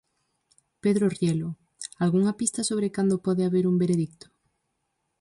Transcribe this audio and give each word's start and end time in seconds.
Pedro 0.83 1.05
Rielo, 1.15 1.49
algunha 2.03 2.33
pista 2.39 2.61
sobre 2.69 2.87
cando 2.95 3.23
pode 3.25 3.45
haber 3.47 3.65
un 3.71 3.75
veredicto? 3.81 4.27